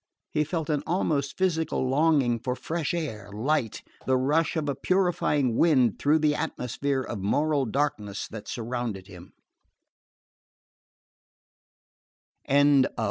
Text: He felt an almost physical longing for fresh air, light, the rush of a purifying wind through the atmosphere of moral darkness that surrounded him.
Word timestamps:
He 0.31 0.43
felt 0.43 0.71
an 0.71 0.81
almost 0.87 1.37
physical 1.37 1.87
longing 1.87 2.39
for 2.39 2.55
fresh 2.55 2.91
air, 2.91 3.29
light, 3.31 3.83
the 4.07 4.17
rush 4.17 4.55
of 4.55 4.67
a 4.67 4.73
purifying 4.73 5.55
wind 5.55 5.99
through 5.99 6.17
the 6.17 6.33
atmosphere 6.33 7.03
of 7.03 7.19
moral 7.19 7.67
darkness 7.67 8.27
that 8.29 8.47
surrounded 8.47 9.05
him. 9.05 9.33